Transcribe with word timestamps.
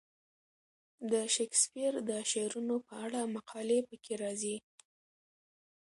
د 1.11 1.13
شکسپیر 1.35 1.93
د 2.09 2.11
شعرونو 2.31 2.75
په 2.87 2.93
اړه 3.05 3.19
مقالې 3.35 3.79
پکې 3.89 4.13
راځي. 4.23 4.55